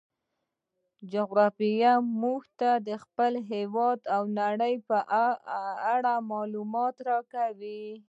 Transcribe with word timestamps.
جغرافیه 1.11 1.91
موږ 2.21 2.41
ته 2.59 2.69
د 2.87 2.89
خپل 3.03 3.31
هیواد 3.51 3.99
او 4.15 4.23
نړۍ 4.39 4.73
په 4.87 4.97
اړه 5.95 6.13
معلومات 6.31 6.95
راکوي. 7.09 7.85